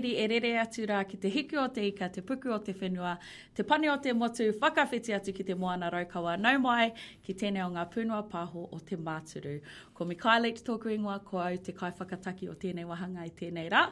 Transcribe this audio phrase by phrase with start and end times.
[0.00, 2.72] tiri e rere atu rā ki te hiki o te ika, te puku o te
[2.80, 3.10] whenua,
[3.58, 6.86] te pane o te motu, whakawhiti atu ki te moana raukawa, nau mai
[7.26, 9.58] ki tēnei o ngā pūnua pāho o te māturu.
[10.00, 13.68] Ko mi Kyle Leach tōku ingoa, ko au te kaiwhakataki o tēnei wahanga i tēnei
[13.76, 13.84] rā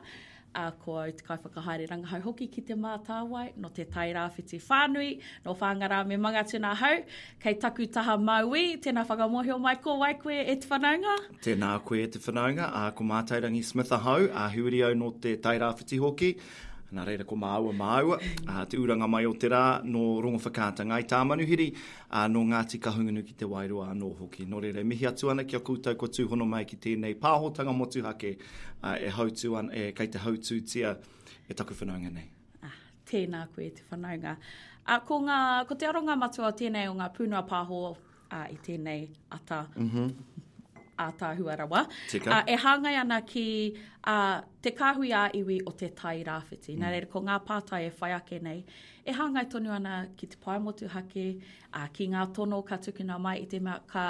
[0.59, 5.11] a ko au te kaiwhakahaere rangahau hoki ki te mātāwai, no te taira whiti whānui,
[5.47, 6.95] no whāngara me manga tuna hau,
[7.45, 11.16] kei taku taha maui, tēnā whakamohio mai ko wai koe e te whanaunga.
[11.49, 15.37] Tēnā koe e te whanaunga, a ko mātairangi Smitha hau, a huiri au no te
[15.49, 16.35] taira whiti hoki,
[16.97, 18.16] Nā reira, ko māua, māua.
[18.48, 22.24] Uh, te uranga mai o te rā, no rongo whakāta ngai tā manuhiri, uh, ah,
[22.33, 24.46] no Ngāti Kahunganu ki te wairua no hoki.
[24.48, 28.32] Nō reira, mihi atu ana ki a koutou ko tūhono mai ki tēnei pāhotanga motuhake
[28.38, 28.48] uh,
[28.88, 30.95] ah, e hautu an, e kei te hautu tia
[31.46, 32.27] e taku whanaunga nei.
[32.65, 32.73] Ah,
[33.13, 34.38] tēnā koe te whanaunga.
[34.87, 39.10] A, ko, ngā, ko te aronga matua tēnei o ngā pūnua pāho uh, i tēnei
[39.37, 39.66] ata.
[39.76, 40.46] Mm -hmm
[40.99, 41.80] a tāhua rawa.
[42.09, 42.30] Tika.
[42.30, 43.45] Uh, e hāngai ana ki
[44.04, 46.74] uh, te kāhui a iwi o te tai rāwhiti.
[46.74, 46.80] Mm.
[46.82, 48.65] Nā reira, ko ngā pātai e whai ake nei.
[49.07, 51.29] E hāngai tonu ana ki te paimotu hake,
[51.73, 54.09] uh, ki ngā tono ka tukina mai i te mea ka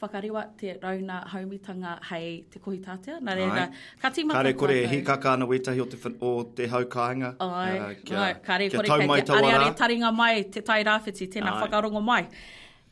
[0.00, 3.18] whakariwa te rauna haumitanga hei te kohi tātea.
[3.24, 3.66] Nā reira,
[4.02, 7.34] ka tīmata kore, kore he kaka ana wetahi o te, o te hau kāinga.
[7.40, 10.62] Ai, uh, kia, ai kare kore kia kore kai te are are taringa mai te
[10.70, 11.62] tai rāwhiti, tēnā Ai.
[11.64, 12.22] whakarongo mai.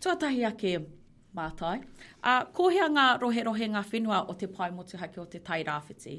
[0.00, 0.74] Tuatahi ake,
[1.36, 1.76] mātai.
[2.24, 5.60] Uh, ko hea ngā rohe ngā whenua o te pai motu haki o te tai
[5.68, 6.16] rāwhiti?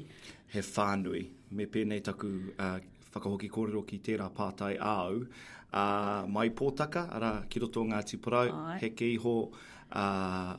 [0.54, 1.24] He whānui.
[1.50, 2.78] Me pēnei taku uh,
[3.14, 5.22] whakahoki kōrero ki tērā pātai au.
[5.68, 8.78] Uh, mai pōtaka, ara ki roto ngā tipurau, Ai.
[8.82, 10.52] he keiho uh,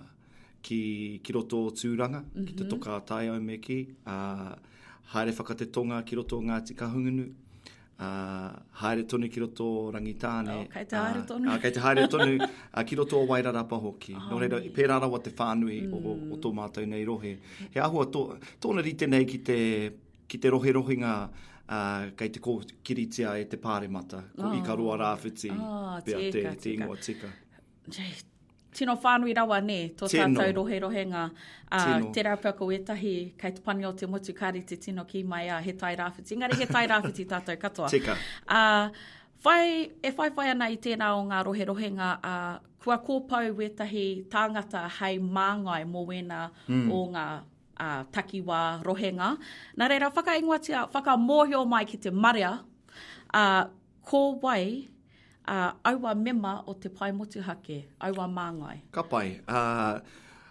[0.61, 0.79] ki,
[1.25, 2.49] ki roto tūranga, mm -hmm.
[2.49, 2.71] ki te mhm.
[2.75, 3.79] toka tai au me ki.
[4.15, 4.49] Uh,
[5.15, 7.25] haere whakate tonga ki roto ngā tika hungunu,
[8.01, 10.53] Ah, haere tonu ki roto rangitāne.
[10.55, 11.49] Oh, kei te haere ah, tonu.
[11.51, 14.13] Uh, kei te haere tonu uh, ki roto o wairara pa hoki.
[14.15, 15.97] Oh, no reira, pērā rawa te whānui mm.
[15.97, 16.59] o, o tō mm.
[16.61, 17.33] mātou nei rohe.
[17.73, 18.21] He ahua, tō,
[18.63, 19.59] tōna rite nei ki te,
[20.31, 21.11] ki te rohe rohinga
[21.67, 24.23] uh, kei te kiritia e te pāremata.
[24.31, 24.55] Ko oh.
[24.55, 25.51] i ka rāwhiti.
[25.59, 26.55] Oh, tika, te, tika.
[26.63, 27.35] Te ingoa tika.
[27.91, 28.13] Jei,
[28.73, 31.23] Tino whānui rawa ne, tō tātou rohe rohenga.
[31.71, 35.03] Uh, te rau pia ko etahi, kei te pani o te motu kāri te tino
[35.09, 36.37] ki mai a he tai rāwhiti.
[36.37, 37.89] Ngare he tai rāwhiti tātou katoa.
[37.89, 38.15] Tika.
[38.45, 38.89] Uh,
[39.45, 44.05] whai, e whai whai ana i tēnā o ngā rohe rohenga, uh, kua kōpau wetahi
[44.29, 46.85] tāngata hei māngai mō wena mm.
[46.95, 49.31] o ngā uh, takiwā rohenga.
[49.79, 52.53] Nā reira, whakaingoatia, whakamōhio mai ki te maria,
[53.33, 53.65] uh,
[54.05, 54.89] ko wai,
[55.49, 58.79] uh, aua mema o te pai motuhake, aua māngai.
[58.91, 59.27] Ka pai.
[59.47, 59.99] Uh,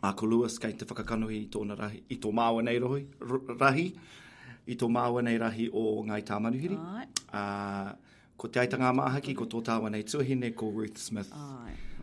[0.04, 3.06] Marco Lewis, kei te whakakanohi i tōna rahi, i tō māua nei rohi,
[3.56, 3.86] rahi,
[4.68, 6.76] i tō māua nei rahi o Ngai Tā Manuhiri.
[6.76, 7.96] Uh, ah,
[8.36, 11.30] ko te aitanga Mahaki, ko tō tāua nei tuahine, ko Ruth Smith.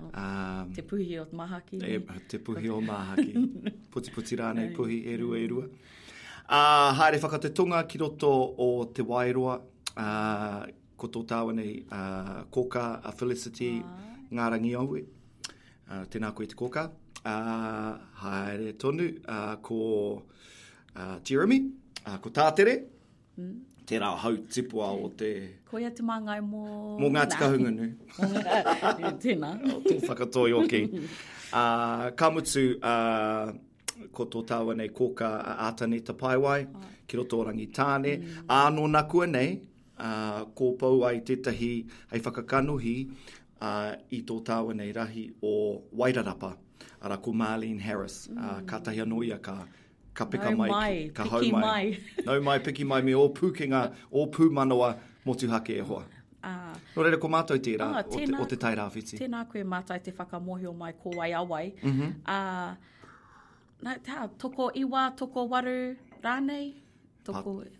[0.08, 1.82] Um, te puhi o Mahaki.
[1.84, 1.98] E,
[2.32, 3.36] te puhi o Mahaki.
[3.92, 5.66] puti puti rānei puhi, e rua e rua.
[5.68, 8.32] Uh, ah, haere whakatetunga ki roto
[8.64, 9.58] o te Wairoa,
[9.98, 10.64] uh,
[10.96, 13.74] ko tō tāua nei uh, Koka, a Felicity,
[14.32, 15.04] Ngārangi Aue.
[15.90, 16.88] Uh, tēnā koe te Koka.
[16.88, 16.88] Koka
[17.24, 17.92] a uh,
[18.22, 20.22] haere tonu uh, ko
[20.96, 21.70] uh, Jeremy,
[22.06, 22.76] a uh, ko Tātere,
[23.36, 23.56] mm.
[23.86, 25.60] te rao hau tipu o te...
[25.68, 26.98] Ko ia te māngai mō...
[27.00, 27.90] Mō Ngāti Kahungunu.
[29.24, 29.50] Tēnā.
[29.74, 30.82] O tō whakatō i oki.
[31.52, 33.52] Uh, ka mutu uh,
[34.14, 35.28] ko tō tāua nei kōka
[35.68, 36.96] ātane ta paiwai, oh.
[37.06, 38.16] ki roto orangi tāne.
[38.16, 38.46] Mm.
[38.48, 39.58] Āno nakua nei,
[39.98, 41.70] uh, ko pau ai tētahi,
[42.14, 42.96] ai whakakanuhi,
[43.60, 45.54] uh, i tō tāua nei rahi o
[45.92, 46.54] Wairarapa.
[46.56, 46.66] Mm
[47.02, 48.40] ara ko Marlene Harris, ah, mm.
[48.40, 49.56] uh, katahi anō ia ka,
[50.14, 51.62] ka pika no mai, mai, ka hau mai.
[51.64, 51.86] mai.
[52.26, 53.80] no mai, piki mai, me o pūkinga,
[54.12, 54.90] o pūmanoa
[55.26, 56.02] motuhake e hoa.
[56.44, 56.74] Uh, ah.
[56.96, 59.18] no reira, ko mātou tērā uh, ah, o, tēnā, te, o te tai rāwhiti.
[59.20, 61.64] Tēnā koe mātai te o mai ko wai awai.
[61.82, 62.10] Mm -hmm.
[62.36, 62.72] uh,
[63.84, 66.74] na, tā, toko iwa, toko waru, rānei?
[67.24, 67.50] Toko...
[67.62, 67.79] Pa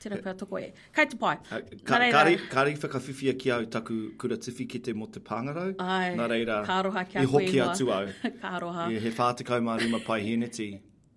[0.00, 0.68] Tēnā pā tōko e.
[0.96, 1.34] Kei te pai.
[1.52, 5.20] Uh, ka, ka, kari, kari whakawhiwhia ki au taku kura tifi ki te mo te
[5.26, 5.74] pangarau.
[5.84, 7.26] Ai, nā reira, kā roha kia kui ma.
[7.28, 8.14] I hoki atu au.
[8.46, 8.88] kā roha.
[8.94, 10.70] I he whātikau mā rima pai hēneti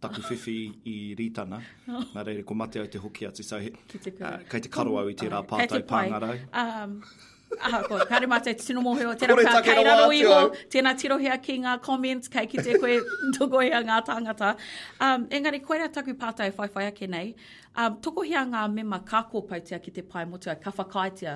[0.03, 0.57] taku whiwhi
[0.94, 1.62] i rītana.
[1.88, 2.03] Oh.
[2.18, 3.47] nā reira, ko mate au te hoki atu.
[3.47, 4.35] So he, ki te kura.
[4.41, 6.36] Uh, kei te karo au i te rā pātai pangarau.
[6.44, 6.81] Kei te pai.
[6.83, 10.38] Um, Aha, ko, kare mate, tino mohe o tera ka, kai rano iho,
[10.73, 12.97] tēnā tirohea ki ngā comments, kai ki te koe
[13.38, 14.55] tukohea ngā tangata.
[15.00, 17.33] Um, engari, koera taku pātai whaiwhai ake nei,
[17.75, 21.35] um, tukohea ngā mema kāko pautia ki te pai motu ai, kawhakaitia,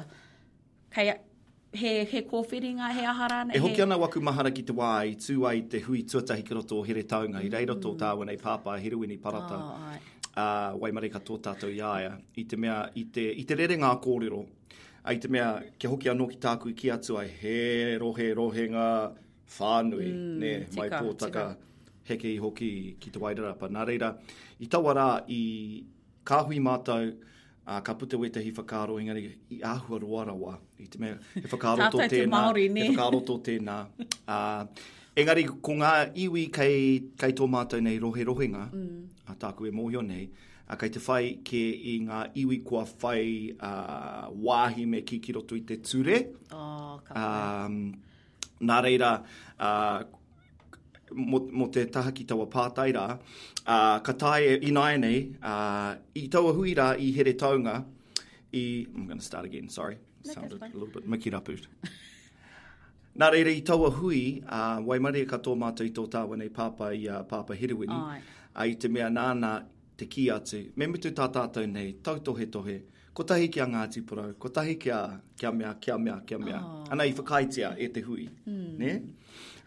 [0.93, 1.07] kai
[1.73, 3.57] he, he kōwhiringa, he ahara nei.
[3.57, 6.81] E hoki ana waku mahara ki te wai, tū ai te hui tuatahi kino tō
[6.87, 7.49] here taunga, mm.
[7.49, 9.61] i reira tō tāwa nei pāpā, heru ini parata.
[9.61, 9.99] Oh, ai.
[10.33, 13.77] uh, waimare ka tō tātou i aia, i te mea, i te, i te rere
[13.81, 14.45] kōrero
[15.07, 15.47] ai te mea
[15.79, 17.53] kia hoki anō ki tāku i ki atu ai he
[18.01, 18.87] rohe rohe ngā
[19.57, 22.01] whānui, mm, ne, tika, mai pōtaka tika.
[22.09, 22.71] heke i hoki
[23.03, 24.09] ki te wairara pa nareira.
[24.59, 25.39] I tawa rā i
[26.27, 27.07] kāhui mātou,
[27.67, 30.53] a uh, ka pute wete hi whakaaro engari i āhua roarawa.
[30.83, 32.27] I te mea, he whakaaro tō tēnā.
[32.35, 33.77] Tātai te Māori, tō tēnā.
[34.27, 34.91] Uh,
[35.23, 35.93] engari, ko ngā
[36.27, 36.83] iwi kei,
[37.23, 39.23] kei tō mātou nei rohe rohenga, mm.
[39.31, 40.27] a tāku e mōhio nei,
[40.69, 41.59] A kei te whai ke
[41.93, 46.17] i ngā iwi kua whai uh, wāhi me ki ki roto i te ture.
[46.51, 47.77] Oh, ka um,
[48.67, 49.11] nā reira,
[49.63, 50.01] uh,
[51.13, 53.05] mo, mo te taha ki taua pātai rā,
[53.61, 55.21] uh, ka tae i nai nei,
[55.53, 57.77] uh, i taua hui rā i here taunga,
[58.51, 58.65] i,
[58.95, 59.97] I'm going to start again, sorry.
[60.25, 61.57] No, Sounded a little bit rapu.
[63.17, 66.91] Nā reira i taua hui, uh, waimari e katoa mātou i tō tāwa nei pāpa
[66.93, 68.01] i uh, pāpa hiriwini.
[68.11, 68.19] Ai.
[68.53, 69.53] Uh, I te mea nāna
[69.97, 70.61] te ki atu.
[70.77, 72.77] Me mutu tā tātou nei, tau tohe tohe,
[73.17, 74.99] ko tahi ki a Ngāti Porau, ko tahi ki a
[75.39, 76.59] kia mea, kia mea, kia mea.
[76.63, 76.83] Oh.
[76.93, 78.27] Ana i whakaitia e te hui.
[78.47, 78.75] Mm.
[78.79, 78.91] Ne?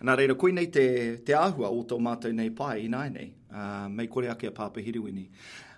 [0.04, 0.84] Ana reira, koi nei te,
[1.26, 3.32] te āhua o tō mātou nei pai i nai nei.
[3.50, 5.26] Uh, mei kore ake a pāpe hiriwini.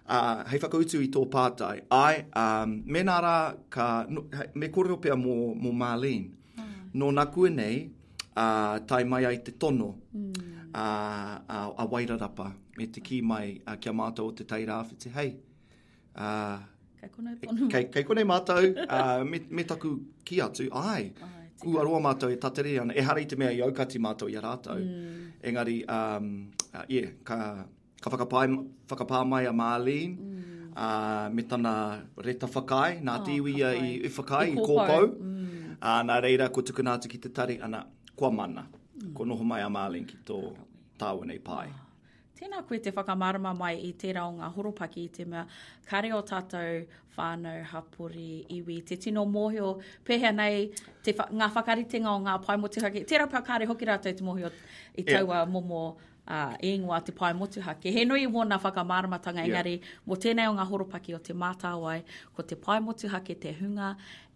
[0.03, 1.85] Uh, hei whakautu i tō pātai.
[1.97, 3.37] Ai, um, me nā rā,
[3.73, 6.37] ka, no, hei, me kore opea mō, mō Marlene.
[6.59, 6.73] Mm.
[7.01, 7.87] Nō nā kua nei,
[8.35, 9.95] uh, tai mai ai te tono.
[10.13, 14.97] Mm a, a, a wairarapa me te ki mai a kia mātou o te teirawhi
[15.05, 15.35] te hei.
[17.01, 17.69] kei konei ponu.
[17.73, 21.13] Kei, kei e mātou, a, me, me taku ki atu, ai.
[21.23, 24.31] ai ku aroa mātou e tatere ana, e hara i te mea i aukati mātou
[24.31, 24.81] i a rātou.
[24.81, 25.31] Mm.
[25.49, 27.37] Engari, um, uh, yeah, ka,
[28.01, 28.49] ka whakapai,
[28.89, 30.73] whakapā mai a Marlene, mm.
[30.75, 31.75] uh, me tana
[32.19, 35.07] reta whakai, nā oh, ah, tiwi i whakai, i kōpau.
[35.13, 35.77] Mm.
[35.81, 37.85] Uh, nā reira, ko tukunātu ki te tari, ana,
[38.17, 38.67] kua mana
[39.11, 40.39] ko noho mai a Marlene ki tō
[41.01, 41.67] tāua nei pai.
[41.75, 45.43] Ah, tēnā koe te whakamarama mai i te raonga horopaki i te mea,
[45.91, 48.79] kare o tātou whānau hapuri iwi.
[48.89, 49.75] Te tino mōhio
[50.07, 50.69] pehea nei,
[51.03, 53.03] te wha, ngā whakaritenga o ngā pai motuhake.
[53.11, 54.53] Tērā pā kare hoki rātou te mōhio
[54.95, 55.51] i taua yeah.
[55.57, 57.91] momo uh, ingoa te pai motuhake.
[57.95, 59.51] He nui mōna whakamaramatanga yeah.
[59.51, 59.77] engari,
[60.09, 62.01] mō tēnei o ngā horopaki o te mātāwai,
[62.37, 63.93] ko te pai motuhake, te hunga,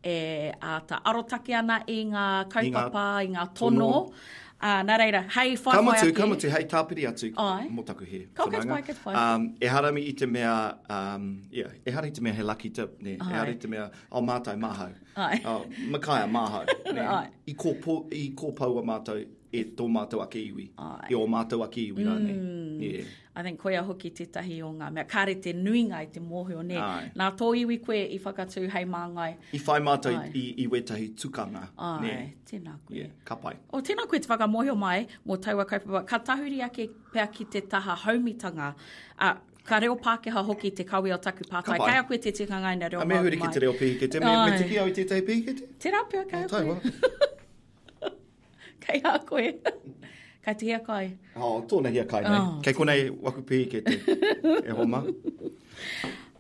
[0.07, 3.91] e uh, ta arotake ana i ngā kaupapa, i ngā tono.
[4.11, 4.35] tono.
[4.59, 6.13] Ah, nā reira, hei whai whai atu.
[6.17, 7.29] Kama tu, hei tāpiri atu.
[7.45, 7.67] Ai.
[7.77, 8.21] Mō taku he.
[8.35, 9.15] Kau kats mai, kats mai.
[9.21, 10.55] Um, e harami i te mea,
[10.99, 13.13] um, yeah, e harami i te mea he lucky tip, ne.
[13.15, 13.29] E Ai.
[13.29, 14.95] E harami i te mea, oh, mātai, māhau.
[15.17, 15.43] Ai.
[15.45, 16.65] Oh, makaia, māhau.
[16.97, 17.29] Ai.
[17.47, 19.27] I kōpau kō
[19.57, 20.67] e tō mātou ake iwi.
[20.83, 21.13] Ai.
[21.13, 22.11] E o mātou ake iwi mm.
[22.11, 22.35] rāne.
[22.83, 23.13] Yeah.
[23.37, 25.05] I think koia hoki te tahi o ngā mea.
[25.09, 26.77] Kāre te nuinga i te mōhi o ne.
[26.83, 27.09] Ai.
[27.21, 29.31] Nā tō iwi koe i whakatū hei māngai.
[29.59, 31.67] I whai mātou i, i wetahi tukanga.
[31.79, 32.15] Ai, ne.
[32.51, 32.97] tēnā koe.
[33.03, 33.13] Yeah.
[33.29, 33.55] Ka pai.
[33.77, 36.05] O tēnā koe te whakamohio mai mō taua kaupapa.
[36.09, 38.73] Ka tahuri ake pēr ki te taha haumitanga.
[39.19, 41.75] A, uh, Ka reo Pākehā hoki te kawe o taku pātai.
[41.83, 43.09] Kai a koe te tika ngai na reo mai.
[43.09, 44.23] A mea huri ki te reo pīkete.
[44.23, 45.67] Me, me tiki au i te tei pīkete.
[45.83, 46.77] Te rā pia koe.
[48.87, 49.53] kai a koe.
[50.45, 51.17] kai te hea kai.
[51.37, 52.39] Oh, tōna hea kai nei.
[52.39, 53.97] Oh, kei konei waku pē ke te
[54.69, 55.01] e homa.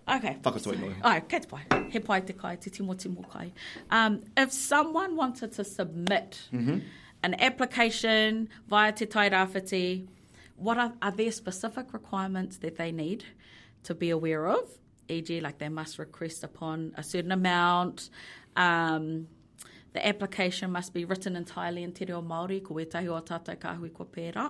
[0.08, 0.36] Okay.
[0.42, 0.94] Whakatoi noi.
[1.02, 1.62] All right, kei te pai.
[1.90, 3.52] He pai te kai, te timo timo kai.
[3.90, 6.80] Um, if someone wanted to submit mm -hmm.
[7.22, 10.08] an application via Te Tai Rāwhiti,
[10.58, 13.20] what are, are there specific requirements that they need
[13.82, 14.64] to be aware of?
[15.08, 18.10] E.g., like they must request upon a certain amount,
[18.56, 19.26] um,
[19.96, 23.88] the application must be written entirely in te reo Māori, ko etahi o tātou kāhui
[23.98, 24.42] ko pērā.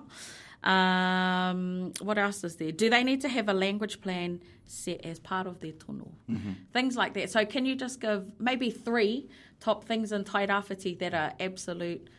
[0.71, 1.61] Um,
[2.09, 2.73] what else is there?
[2.73, 6.09] Do they need to have a language plan set as part of their tono?
[6.29, 6.51] Mm-hmm.
[6.73, 7.31] Things like that.
[7.31, 9.29] So can you just give maybe three
[9.61, 12.11] top things in Tairawhiti that are absolute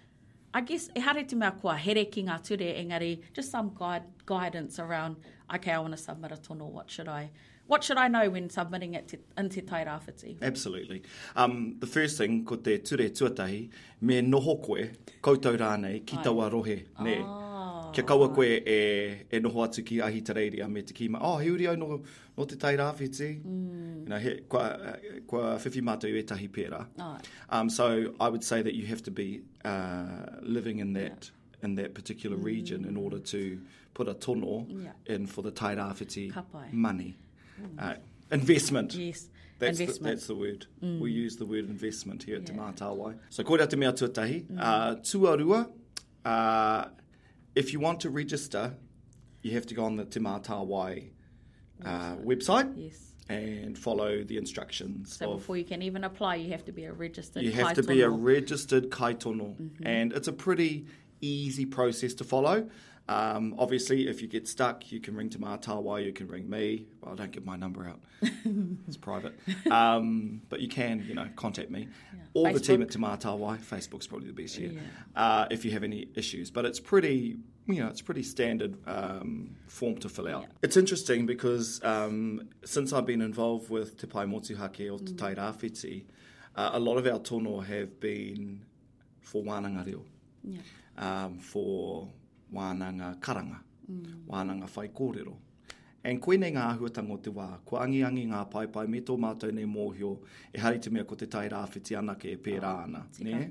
[0.54, 4.06] I guess e hare te mea kua here ki ngā ture, engari, just some guide,
[4.26, 5.18] guidance around,
[5.54, 7.30] okay, I want to submit a tono, what should I
[7.68, 10.38] what should I know when submitting it te, in te tai rāwhiti?
[10.42, 11.04] Absolutely.
[11.36, 13.70] Um, the first thing, ko te ture tuatahi,
[14.02, 14.90] me noho koe,
[15.22, 17.20] koutou rānei, ki taua rohe, ne.
[17.20, 17.24] Oh.
[17.28, 17.92] Ah.
[17.92, 21.20] Kia kaua koe e, e noho atu ki ahi tereiria me te kima.
[21.22, 22.02] Oh, heuri au no,
[22.38, 23.42] no te tai rāwhiti.
[23.42, 24.04] Mm.
[24.04, 24.96] You know, he, kua,
[25.28, 26.86] kua whiwhi mātou e tahi pērā.
[27.00, 27.18] Oh.
[27.50, 31.64] Um, so I would say that you have to be uh, living in that yeah.
[31.66, 32.90] in that particular region mm.
[32.90, 33.60] in order to
[33.94, 34.92] put a tono yeah.
[35.08, 36.34] in for the tai rāwhiti
[36.74, 37.18] money
[37.80, 37.96] uh,
[38.32, 38.94] investment.
[38.96, 39.30] Yes.
[39.60, 40.68] That's the, that's the, word.
[40.84, 41.00] Mm.
[41.00, 42.48] We use the word investment here at yeah.
[42.48, 43.18] Te Mātāwai.
[43.30, 44.46] So kōrero te mea tuatahi.
[44.46, 44.58] Mm.
[44.60, 45.72] Uh, tuarua,
[46.26, 46.86] uh,
[47.56, 48.74] if you want to register,
[49.42, 51.10] you have to go on the Te Mātāwai
[51.84, 52.72] uh, website.
[52.76, 53.04] Yes.
[53.30, 55.18] And follow the instructions.
[55.18, 57.44] So of, before you can even apply, you have to be a registered.
[57.44, 57.76] You have kaitono.
[57.76, 59.86] to be a registered kaitono, mm-hmm.
[59.86, 60.86] and it's a pretty
[61.20, 62.70] easy process to follow.
[63.10, 66.88] Um, obviously, if you get stuck, you can ring Tamar Tawa, you can ring me.
[67.02, 68.02] Well, I don't give my number out,
[68.88, 69.34] it's private.
[69.72, 71.88] Um, but you can, you know, contact me.
[72.14, 72.20] Yeah.
[72.34, 73.58] Or the team at Tamar Tawa.
[73.60, 74.82] Facebook's probably the best here yeah.
[75.20, 76.52] uh, if you have any issues.
[76.52, 80.42] But it's pretty, you know, it's pretty standard um, form to fill out.
[80.42, 80.48] Yeah.
[80.64, 85.18] It's interesting because um, since I've been involved with Te Pai Motuhake or Te mm.
[85.36, 86.02] Tai
[86.62, 88.66] uh, a lot of our tono have been
[89.22, 90.00] for wānanga
[90.98, 92.10] um, for
[92.54, 93.60] wānanga karanga,
[93.92, 94.26] mm.
[94.28, 95.34] wānanga whai kōrero.
[96.04, 99.18] And koe nei ngā ahuatango te wā, ko angi angi ngā pai pai me tō
[99.20, 100.18] mātou nei mōhio,
[100.56, 103.06] e hari te mea ko te tai rāwhiti ana ke e pērā ana.
[103.08, 103.48] Oh, ah, ne?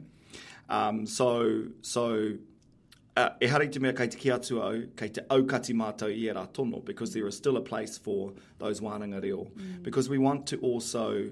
[0.69, 2.09] Um, so, so
[3.17, 6.25] uh, e hari te mea kei te ki atu au, kei te aukati mātou i
[6.31, 9.45] e rā tono, because there is still a place for those wānanga reo.
[9.53, 9.83] Mm.
[9.83, 11.31] Because we want to also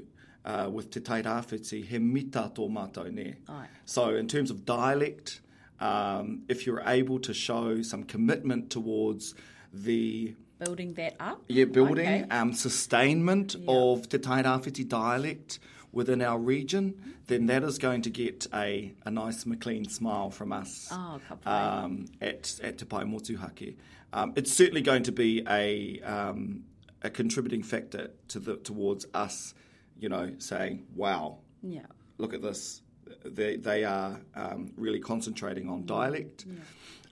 [0.52, 3.30] Uh, with te tai rāwhiti, he mita tō mātou, ne?
[3.48, 3.66] Ai.
[3.86, 5.53] So, in terms of dialect, mm.
[5.80, 9.34] um, if you're able to show some commitment towards
[9.72, 12.26] the building that up, yeah, building okay.
[12.30, 13.64] um, sustainment yeah.
[13.68, 15.58] of Te Tairawhiti dialect
[15.92, 20.52] within our region, then that is going to get a, a nice McLean smile from
[20.52, 23.76] us oh, um, at, at Te Pai Motuhake.
[24.12, 26.64] Um, it's certainly going to be a, um,
[27.02, 29.54] a contributing factor to the, towards us,
[29.98, 31.82] you know, saying, wow, yeah.
[32.18, 32.82] look at this,
[33.24, 36.44] they, they are um, really concentrating on dialect.
[36.46, 36.56] Yeah.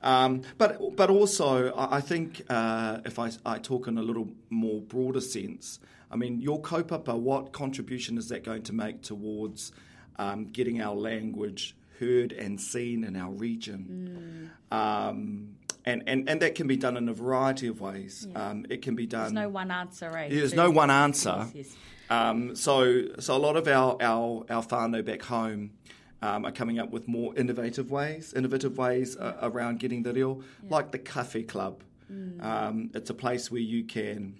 [0.03, 4.81] Um, but but also, I, think uh, if I, I, talk in a little more
[4.81, 5.79] broader sense,
[6.11, 9.73] I mean, your kaupapa, what contribution is that going to make towards
[10.19, 14.51] um, getting our language heard and seen in our region?
[14.73, 14.77] Mm.
[14.77, 15.51] Um,
[15.85, 18.27] and, and, and that can be done in a variety of ways.
[18.31, 18.49] Yeah.
[18.51, 19.23] Um, it can be done.
[19.23, 20.31] There's no one answer, right?
[20.31, 21.47] There's no one answer.
[21.55, 21.77] Yes, yes.
[22.11, 25.73] Um, so, so a lot of our, our, our whānau back home
[26.21, 29.29] um, are coming up with more innovative ways, innovative ways yeah.
[29.29, 30.45] uh, around getting the reo, yeah.
[30.75, 31.83] like the Cafe Club.
[32.13, 32.45] Mm.
[32.45, 34.39] Um, it's a place where you can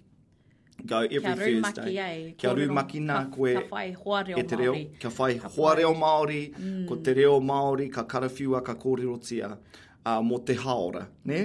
[0.85, 1.55] go every Kia Thursday.
[1.61, 3.67] Maki ai, Kia rū maki nā koe.
[3.69, 4.57] whai hoareo
[5.77, 6.53] reo, Māori.
[6.53, 6.87] mm.
[6.87, 9.57] ko te reo Māori, ka karawhiua, ka kōrerotia
[10.07, 11.41] uh, mo te haora, ne?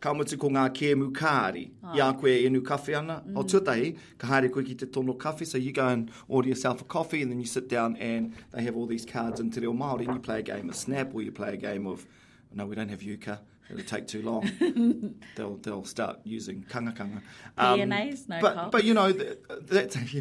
[0.00, 1.62] Ka mutu ko ngā kie mukari.
[1.82, 1.94] Ah.
[1.96, 3.22] Ia koe e nu kawhi ana.
[3.24, 3.38] Mm.
[3.40, 6.82] O tūtahi, ka haere koe ki te tono kawhi, so you go and order yourself
[6.82, 9.60] a coffee and then you sit down and they have all these cards in te
[9.60, 12.06] reo Māori and you play a game of Snap or you play a game of,
[12.52, 13.38] no, we don't have euchre.
[13.70, 15.14] It'll take too long.
[15.36, 17.22] they'll they'll start using kanga kanga.
[17.56, 19.96] Um, DNA's no but, but you know th- that's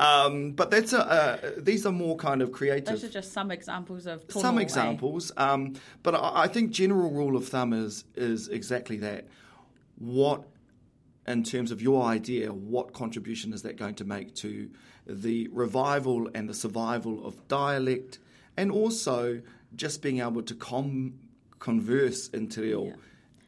[0.00, 2.86] um, But that's a, uh, these are more kind of creative.
[2.86, 4.62] Those are just some examples of some eh?
[4.62, 5.30] examples.
[5.36, 9.26] Um, but I, I think general rule of thumb is is exactly that.
[9.98, 10.44] What
[11.26, 14.70] in terms of your idea, what contribution is that going to make to
[15.06, 18.18] the revival and the survival of dialect,
[18.56, 19.42] and also
[19.76, 21.12] just being able to com-
[21.60, 22.86] converse until.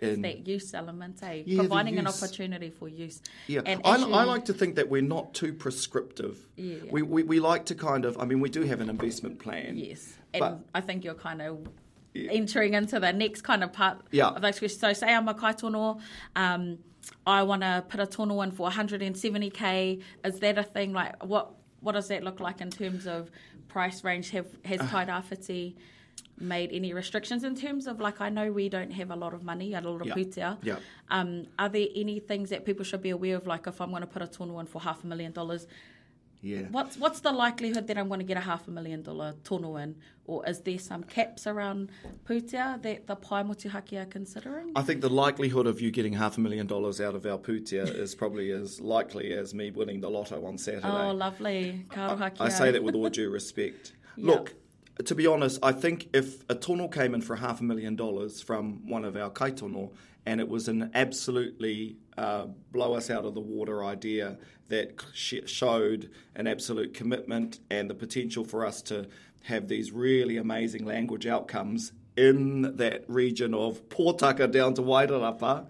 [0.00, 0.14] Yeah.
[0.16, 1.42] that use element, eh?
[1.46, 3.20] Yeah, Providing an opportunity for use.
[3.46, 6.38] Yeah, and I, I, like to think that we're not too prescriptive.
[6.56, 9.38] Yeah, We, we, we like to kind of, I mean, we do have an investment
[9.38, 9.76] plan.
[9.76, 11.68] Yes, and I think you're kind of
[12.14, 12.30] yeah.
[12.32, 14.26] entering into the next kind of part yeah.
[14.30, 14.80] of those questions.
[14.80, 16.00] So say I'm a kaitono,
[16.34, 16.78] um,
[17.26, 20.02] I want to put a tono in for 170k.
[20.24, 20.92] Is that a thing?
[20.92, 21.50] Like what
[21.80, 23.28] what does that look like in terms of
[23.66, 24.30] price range?
[24.30, 24.84] Have has uh,
[26.38, 29.42] made any restrictions in terms of like I know we don't have a lot of
[29.42, 30.14] money, a lot of yeah.
[30.14, 30.58] putia.
[30.62, 30.76] Yeah.
[31.10, 33.46] Um, are there any things that people should be aware of?
[33.46, 35.66] Like if I'm going to put a tono in for half a million dollars,
[36.44, 36.62] yeah.
[36.72, 39.76] What's what's the likelihood that I'm going to get a half a million dollar tono
[39.76, 39.94] in,
[40.26, 41.92] or is there some caps around
[42.24, 44.72] putia that the Paimotihaki are considering?
[44.74, 47.86] I think the likelihood of you getting half a million dollars out of our putia
[47.94, 50.84] is probably as likely as me winning the lotto on Saturday.
[50.88, 51.86] Oh, lovely.
[51.96, 53.92] I, I, say that with all due respect.
[54.16, 54.52] Look,
[55.04, 58.42] to be honest, I think if a tunnel came in for half a million dollars
[58.42, 59.90] from one of our kaitono
[60.26, 66.10] and it was an absolutely uh, blow us out of the water idea that showed
[66.36, 69.08] an absolute commitment and the potential for us to
[69.44, 73.80] have these really amazing language outcomes in that region of
[74.18, 75.66] Tucker down to Wairarapa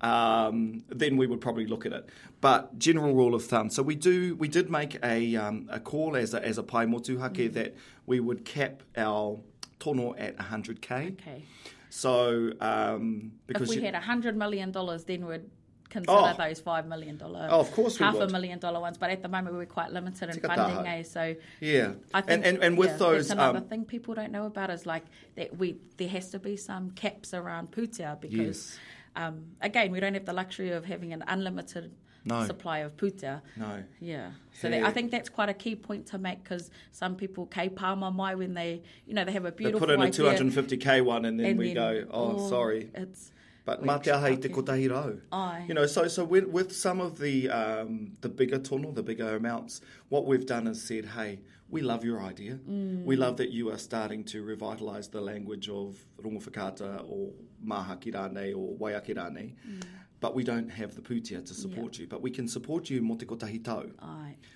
[0.00, 2.08] um, then we would probably look at it.
[2.40, 3.70] But general rule of thumb.
[3.70, 6.86] So we do we did make a, um, a call as a, as a pai
[6.86, 7.30] motuhake mm.
[7.32, 7.52] Mm-hmm.
[7.54, 7.76] that
[8.06, 9.38] we would cap our
[9.78, 11.12] tono at 100k.
[11.12, 11.44] Okay.
[11.90, 15.48] So um, because if we you, had 100 million dollars, then we'd
[15.88, 18.28] consider oh, those five million dollar, oh, of course, half would.
[18.28, 18.98] a million dollar ones.
[18.98, 21.04] But at the moment, we're quite limited in funding, eh?
[21.04, 24.32] So yeah, I think, and, and, and with yeah, those, another um, thing people don't
[24.32, 25.04] know about is like
[25.36, 28.36] that we there has to be some caps around putia because.
[28.38, 28.78] Yes
[29.16, 31.92] um, again, we don't have the luxury of having an unlimited
[32.24, 32.44] no.
[32.44, 33.42] supply of puta.
[33.56, 33.82] No.
[33.98, 34.30] Yeah.
[34.60, 34.80] So yeah.
[34.80, 38.10] That, I think that's quite a key point to make because some people k palma
[38.10, 41.24] mai when they, you know, they have a beautiful They put in a 250k one
[41.24, 42.90] and then and we then, go, oh, oh, sorry.
[42.94, 43.32] It's.
[43.64, 45.14] But matiahei te kotahi rau.
[45.32, 45.64] Aye.
[45.66, 49.34] You know, so so with, with some of the um, the bigger tono, the bigger
[49.34, 52.54] amounts, what we've done is said, hey, we love your idea.
[52.54, 53.04] Mm.
[53.04, 57.30] We love that you are starting to revitalise the language of rungowhikata or
[57.64, 59.82] Mahakirane or waiakirane, mm.
[60.20, 62.06] but we don't have the putia to support you.
[62.06, 63.84] But we can support you in te tau.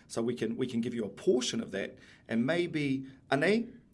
[0.07, 1.99] So we can we can give you a portion of that
[2.29, 3.43] and maybe ane,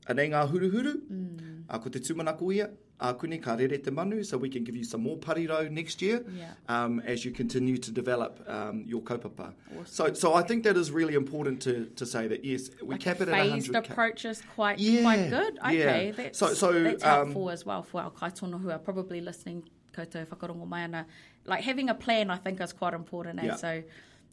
[0.08, 1.62] ane ngā huru huru, mm.
[1.70, 5.02] a ko te tūmanaku ia, kune karere te manu, so we can give you some
[5.02, 6.52] more pariro next year yeah.
[6.68, 9.52] um, as you continue to develop um, your kopapa.
[9.72, 9.84] Awesome.
[10.14, 13.00] So, so I think that is really important to, to say that yes, we like
[13.00, 13.72] cap it at 100.
[13.72, 15.58] The approach is quite yeah, quite good.
[15.58, 16.12] Okay, yeah.
[16.12, 19.62] that's, so, so, that's helpful um, as well for our kaitono who are probably listening
[19.92, 21.06] koutou whakarongo mai ana.
[21.44, 23.42] Like having a plan, I think, is quite important.
[23.42, 23.54] Eh?
[23.56, 23.82] So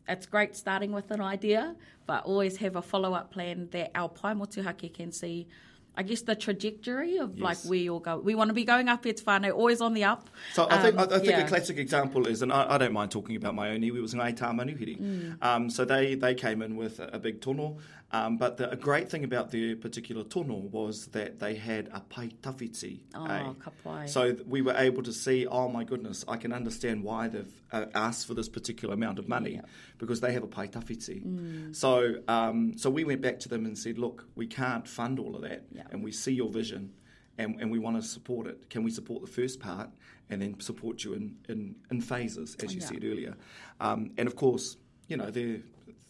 [0.07, 1.75] it's great starting with an idea,
[2.07, 5.47] but always have a follow up plan that our paimotuhake can see.
[5.95, 7.43] I guess the trajectory of yes.
[7.43, 8.23] like where you're going.
[8.23, 9.49] We want to be going up, it's fine.
[9.51, 10.29] always on the up.
[10.53, 11.39] So I think I, I think um, yeah.
[11.45, 14.13] a classic example is, and I, I, don't mind talking about my own iwi, was
[14.13, 14.99] an Aitar Manuhiri.
[14.99, 15.43] Mm.
[15.43, 17.77] Um, so they, they came in with a, a big tono,
[18.11, 21.99] um, but the, a great thing about their particular tono was that they had a
[21.99, 23.01] pai tafiti.
[23.13, 23.43] Oh, eh?
[23.63, 24.09] kapai.
[24.09, 27.85] So we were able to see, oh my goodness, I can understand why they've uh,
[27.95, 29.61] asked for this particular amount of money,
[29.99, 31.23] because they have a pai tafiti.
[31.23, 31.75] Mm.
[31.75, 35.35] So, um, so we went back to them and said, look, we can't fund all
[35.35, 36.91] of that and we see your vision
[37.37, 38.69] and, and we want to support it.
[38.69, 39.89] Can we support the first part
[40.29, 42.87] and then support you in, in, in phases, as you yeah.
[42.87, 43.35] said earlier?
[43.79, 45.59] Um, and of course, you know, they're,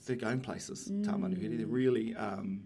[0.05, 1.05] they're going places, mm.
[1.05, 2.63] Tā They're really um,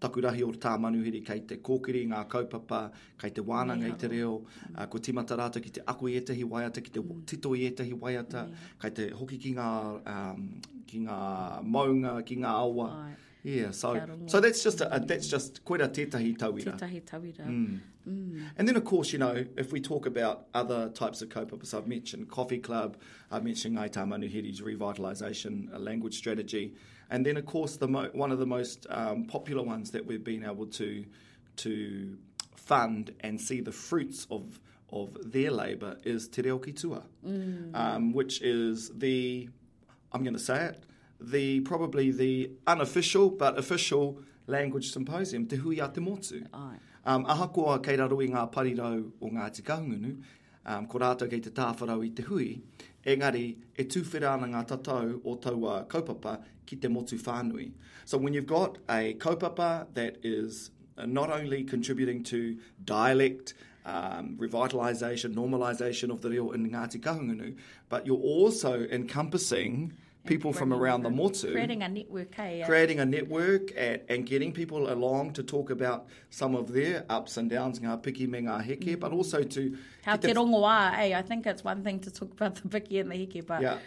[0.00, 4.38] takurahi o tā manuhiri kei te kōkiri, ngā kaupapa, kei te wānanga i te reo,
[4.40, 4.78] mm.
[4.78, 7.26] uh, ko timata rāta ki te ako i etahi waiata, ki te mm.
[7.26, 8.46] tito i etahi waiata,
[8.82, 9.70] kei te hoki ki ngā,
[10.12, 10.40] um,
[10.86, 11.18] ki ngā
[11.64, 12.90] maunga, ki ngā awa.
[13.44, 15.32] Yeah, so so that's just a, a, that's mm.
[15.32, 16.78] just quite a tētahi tauira.
[16.80, 17.78] Mm.
[18.08, 18.42] Mm.
[18.56, 21.86] And then of course, you know, if we talk about other types of co I've
[21.86, 22.96] mentioned Coffee Club,
[23.30, 26.74] I've mentioned Aita Manuhiri's revitalisation language strategy,
[27.10, 30.24] and then of course the mo- one of the most um, popular ones that we've
[30.24, 31.04] been able to
[31.56, 32.16] to
[32.56, 34.58] fund and see the fruits of
[34.90, 37.74] of their labour is Te Reo Ki Tua, mm.
[37.74, 39.50] um, which is the
[40.12, 40.82] I'm going to say it
[41.30, 46.44] the probably the unofficial but official language symposium Te Hui a Te Motu.
[47.06, 50.14] Um, ahakoa kei raro i ngā parirau o Ngāti Kaungunu,
[50.64, 52.62] um, ko rātou kei te tāwharau i Te Hui,
[53.04, 57.72] engari e tūwhera ana ngā tatau o taua kaupapa ki te motu whānui.
[58.06, 60.70] So when you've got a kaupapa that is
[61.04, 63.52] not only contributing to dialect,
[63.84, 67.54] um, revitalisation, normalisation of the reo in Ngāti Kahungunu,
[67.90, 69.92] but you're also encompassing
[70.26, 71.52] people from around the, motu.
[71.52, 75.70] Creating a network, hey, uh, Creating a network and, and getting people along to talk
[75.70, 79.00] about some of their ups and downs, ngā piki me ngā heke, mm.
[79.00, 79.76] but also to...
[80.04, 83.10] How te rongo a, I think it's one thing to talk about the piki and
[83.10, 83.62] the heke, but...
[83.62, 83.78] Yeah.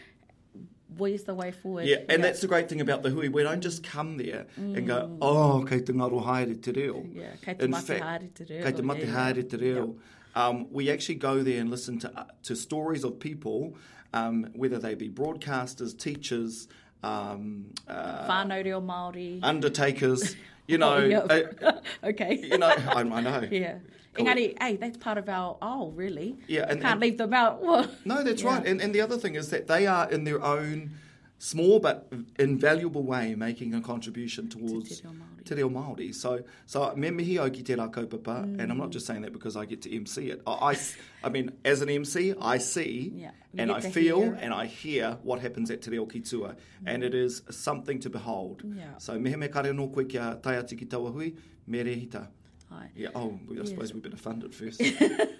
[0.95, 1.85] Where's the way forward?
[1.85, 2.17] Yeah, and yeah.
[2.17, 3.27] that's the great thing about the hui.
[3.27, 4.77] We don't just come there mm.
[4.77, 5.17] and go, mm.
[5.21, 7.05] oh, kei te ngaro haere te reo.
[7.13, 8.63] Yeah, kei te mate haere te reo.
[8.63, 9.05] Kei te mate yeah.
[9.31, 9.85] haere te reo.
[9.87, 9.91] Yeah.
[10.37, 13.75] Um, we actually go there and listen to, uh, to stories of people,
[14.13, 16.67] um, whether they be broadcasters, teachers,
[17.01, 20.35] um, uh, Māori, undertakers.
[20.69, 21.71] You know, oh,
[22.09, 22.39] okay.
[22.43, 23.47] You know, I, I know.
[23.51, 23.77] yeah.
[24.15, 26.35] Engari, hey, that's part of our oh, really?
[26.45, 27.63] Yeah, and, can't and, leave them out.
[28.05, 28.49] no, that's yeah.
[28.49, 28.65] right.
[28.67, 30.91] And, and the other thing is that they are in their own
[31.39, 35.01] small but invaluable way making a contribution towards
[35.45, 36.13] Te Reo Māori.
[36.13, 38.59] So, so me mihi au ki te rā kaupapa, mm.
[38.59, 40.41] and I'm not just saying that because I get to MC it.
[40.47, 40.77] I, I,
[41.23, 44.33] I mean, as an MC, I see yeah, and I feel hear.
[44.41, 46.55] and I hear what happens at Te Reo ki tua, mm.
[46.85, 48.63] and it is something to behold.
[48.65, 48.97] Yeah.
[48.97, 51.33] So mehe me kare no koe kia tai ati ki taua hui,
[51.67, 52.27] me rehita.
[52.71, 52.89] Hi.
[52.97, 53.69] Yeah, oh, I yes.
[53.69, 54.81] suppose we better fund it first.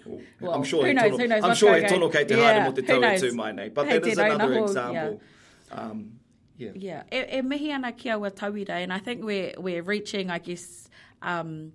[0.40, 2.52] well, I'm sure who knows, tono, who knows, I'm sure he tono kei te yeah,
[2.62, 4.92] haere mo te tau e tū mai nei, but hey, that is another example.
[5.20, 5.26] Yeah.
[5.70, 6.12] Um,
[6.56, 6.70] yeah.
[6.74, 7.02] Yeah.
[7.12, 10.88] E, e mihi ana kia ua tauira, and I think we're, we're reaching, I guess,
[11.22, 11.72] um,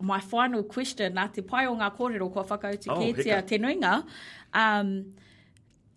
[0.00, 4.04] my final question, nā te pai o ngā kōrero kua whakautu oh, kētia te nuinga.
[4.52, 5.14] Um,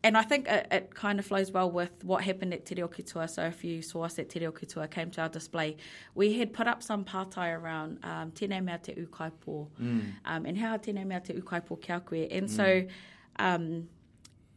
[0.04, 2.88] and I think it, it, kind of flows well with what happened at Te Reo
[2.88, 3.28] Kutua.
[3.28, 5.78] So if you saw us at Te Reo Kutua, came to our display,
[6.14, 10.04] we had put up some pātai around um, tēnei mea te ukaipo mm.
[10.26, 12.18] um, and how tēnei mea te ukaipo kia koe.
[12.28, 12.50] And mm.
[12.52, 12.86] so
[13.40, 13.88] um,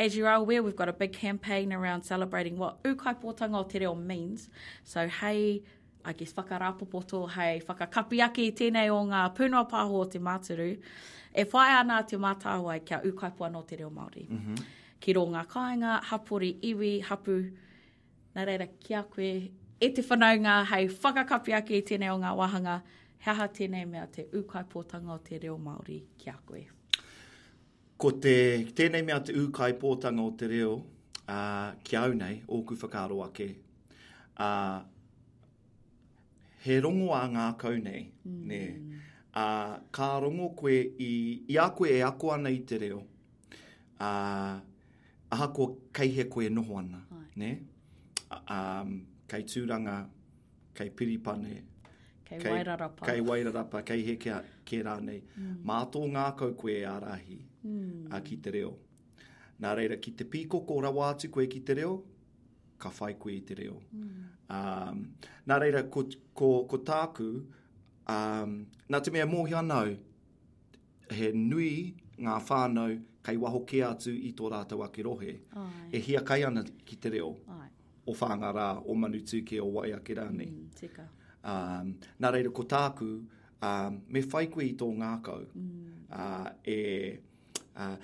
[0.00, 3.78] as you are aware, we've got a big campaign around celebrating what ukaipotanga o te
[3.80, 4.48] reo means.
[4.84, 5.60] So hei,
[6.04, 10.68] I guess, whakarapopoto, hei whakakapi ake i tēnei o ngā pūnua pāho o te mātaru,
[11.34, 14.28] e whae ana te mātāhua kia ukaipua no te reo Māori.
[14.30, 14.62] Mm -hmm.
[15.00, 17.34] Ki rō ngā kāinga, hapori, iwi, hapu,
[18.36, 19.32] nā reira kia koe,
[19.80, 22.80] e te whanaunga, hei whakakapi ake i tēnei o ngā wahanga,
[23.26, 26.66] heaha tēnei mea te ukaipotanga o te reo Māori kia Kia koe
[27.98, 28.32] ko te
[28.78, 33.48] tēnei mea te ūkai pōtanga o te reo uh, ki au nei, ōku whakaro ake.
[34.38, 34.84] Uh,
[36.62, 38.44] he rongo a ngā kau nei, mm.
[38.52, 38.62] ne.
[39.38, 41.10] Uh, ka rongo koe i,
[41.50, 43.02] i a koe e ako ana i te reo.
[43.98, 44.62] Uh,
[45.34, 47.02] aha ko kei he koe noho ana,
[47.34, 47.50] ne.
[48.28, 48.94] Uh, um,
[49.28, 50.04] kei tūranga,
[50.78, 51.58] kei piripane,
[52.28, 53.06] kei, kei wairarapa.
[53.10, 54.38] Kei wairarapa, kei he kia,
[54.70, 55.20] ke nei.
[55.36, 55.54] Mm.
[55.70, 58.10] Mātō ngā kau koe ārahi mm.
[58.16, 58.74] a ki te reo.
[59.62, 61.94] Nā reira, ki te pīko ko rawa atu koe ki te reo,
[62.78, 63.78] ka whai koe i te reo.
[63.92, 64.10] Mm.
[64.54, 65.00] Um,
[65.50, 66.04] nā reira, ko,
[66.40, 67.30] ko, ko tāku,
[68.18, 68.54] um,
[68.88, 69.96] nā te mea mōhi anau,
[71.18, 71.72] he nui
[72.20, 72.94] ngā whānau
[73.26, 75.34] kei waho ke atu i tō rātau ake rohe.
[75.58, 75.86] Ai.
[75.96, 77.32] E hia kai ana ki te reo.
[77.54, 77.66] Ai.
[78.08, 79.18] O whāngarā, o manu
[79.62, 80.48] o wai ake rānei.
[80.48, 81.10] Mm,
[81.44, 83.08] um, nā reira ko tāku,
[83.62, 85.44] um, me whai koe i tō ngākau.
[85.54, 85.92] Mm.
[86.08, 87.96] Uh, e, uh,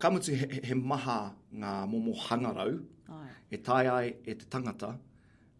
[0.00, 2.78] ka mutu he, he, maha ngā momo hangarau,
[3.10, 3.28] Ai.
[3.50, 4.94] e tai ai e te tangata,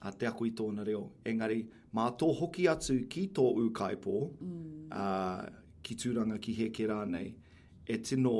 [0.02, 1.02] a te ako i tōna reo.
[1.26, 1.62] Engari,
[1.94, 4.82] mā tō hoki atu ki tō ūkaipō, mm.
[4.94, 7.32] uh, ki tūranga ki heke rānei,
[7.86, 8.34] e tino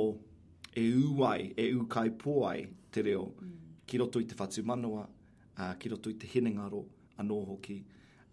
[0.71, 2.09] e uai, e ūkai
[2.47, 3.57] ai te reo, mm.
[3.85, 5.05] ki roto i te whatu manua,
[5.57, 6.85] uh, ki roto i te henengaro
[7.21, 7.83] anō hoki.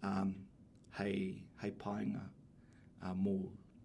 [0.01, 0.33] Um,
[0.99, 2.21] hei, hei painga
[3.03, 3.37] uh, mō.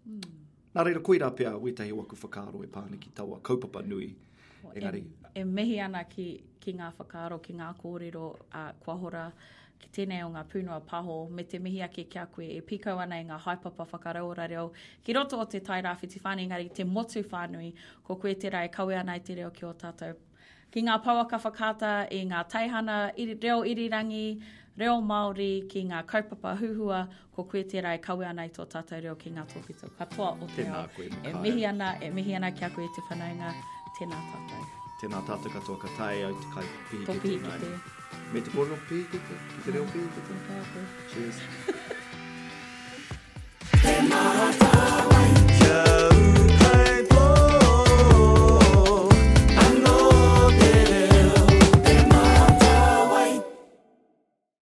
[0.05, 0.39] Mm.
[0.75, 4.09] Nā reira, koe rā pia, wetahi waku whakaaro e pāne ki taua, kaupapa nui.
[4.63, 5.03] Well, e- engari.
[5.29, 6.25] E, e mehi ana ki,
[6.63, 9.23] ki ngā whakaaro, ki ngā kōrero, uh, kua hora,
[9.79, 13.17] ki tēnei o ngā pūnua paho, me te mihi ake kia koe e pikau ana
[13.21, 14.69] i ngā haipapa whakarau ora reo.
[15.03, 18.95] Ki roto o te tai rāwhiti whānei, te motu whānui, ko koe te rai kaue
[18.99, 20.15] ana i te reo ki o tātou
[20.75, 24.23] ki ngā pauaka whakata i ngā taihana i reo irirangi,
[24.81, 26.97] reo Māori ki ngā kaupapa huhua
[27.37, 29.87] ko koe te rai kaui ana i tō tātou reo ki ngā tōpito.
[29.99, 30.81] Katoa o te ao.
[30.99, 33.53] E mihi ana, e mihi ana ki a koe te whanaunga.
[33.99, 34.67] Tēnā tātou.
[35.03, 37.71] Tēnā tātou katoa ka tae au te kai pihi ki te nai.
[38.35, 40.83] Me te kōrero pihi ki te, ki te reo pihi ki te.
[41.13, 41.41] Cheers.
[43.85, 44.21] Tēnā
[44.59, 45.39] tātou.
[45.39, 46.54] Tēnā tātou.